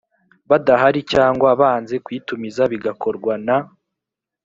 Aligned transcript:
badahari 0.49 0.99
cyangwa 1.13 1.47
banze 1.61 1.95
kuyitumiza 2.05 2.63
bigakorwa 2.71 3.33
na 3.47 3.57